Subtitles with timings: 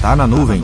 [0.00, 0.62] Tá na nuvem.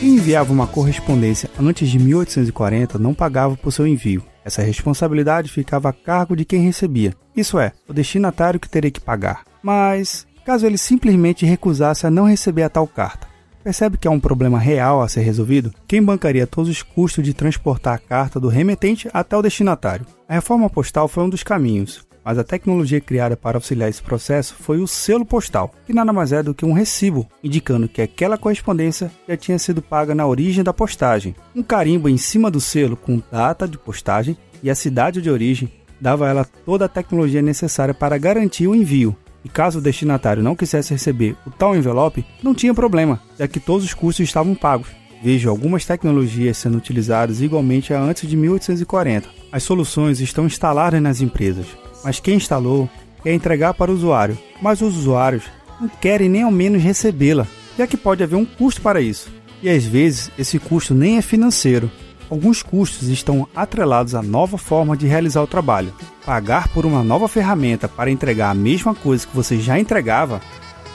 [0.00, 4.24] Quem enviava uma correspondência antes de 1840 não pagava por seu envio.
[4.44, 9.00] Essa responsabilidade ficava a cargo de quem recebia, isso é, o destinatário que teria que
[9.00, 9.44] pagar.
[9.62, 13.28] Mas, caso ele simplesmente recusasse a não receber a tal carta,
[13.62, 15.72] percebe que há um problema real a ser resolvido?
[15.86, 20.06] Quem bancaria todos os custos de transportar a carta do remetente até o destinatário?
[20.28, 24.54] A reforma postal foi um dos caminhos, mas a tecnologia criada para auxiliar esse processo
[24.54, 28.38] foi o selo postal, que nada mais é do que um recibo, indicando que aquela
[28.38, 31.34] correspondência já tinha sido paga na origem da postagem.
[31.54, 35.70] Um carimbo em cima do selo com data de postagem e a cidade de origem
[36.00, 39.16] dava a ela toda a tecnologia necessária para garantir o envio.
[39.44, 43.60] E caso o destinatário não quisesse receber o tal envelope, não tinha problema, já que
[43.60, 44.88] todos os custos estavam pagos.
[45.22, 49.28] Vejo algumas tecnologias sendo utilizadas igualmente a antes de 1840.
[49.52, 51.66] As soluções estão instaladas nas empresas,
[52.02, 52.88] mas quem instalou
[53.22, 55.44] quer entregar para o usuário, mas os usuários
[55.80, 59.30] não querem nem ao menos recebê-la, já que pode haver um custo para isso.
[59.62, 61.90] E às vezes esse custo nem é financeiro.
[62.30, 65.92] Alguns custos estão atrelados à nova forma de realizar o trabalho.
[66.24, 70.40] Pagar por uma nova ferramenta para entregar a mesma coisa que você já entregava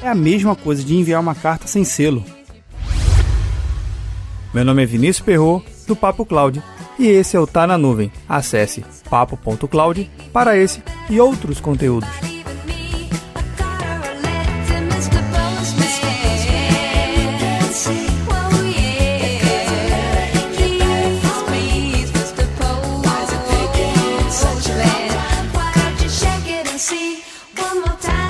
[0.01, 2.23] é a mesma coisa de enviar uma carta sem selo.
[4.53, 6.63] Meu nome é Vinícius Perro do Papo Cloud,
[6.97, 8.09] e esse é o Tá na Nuvem.
[8.29, 12.34] Acesse papo.cloud para esse e outros conteúdos.
[26.85, 27.23] see
[27.57, 28.24] one more time.